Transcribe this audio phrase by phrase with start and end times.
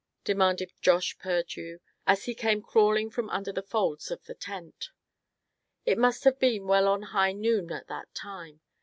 [0.23, 4.89] demanded Josh Purdue, as he came crawling from under the folds of the tent.
[5.85, 8.61] It must have been well on to high noon at the time.